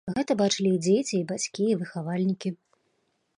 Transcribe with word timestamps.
Гэта 0.13 0.35
бачылі 0.39 0.71
і 0.77 0.79
дзеці, 0.85 1.13
і 1.17 1.19
бацькі, 1.33 1.67
і 1.69 1.77
выхавальнікі. 1.83 2.49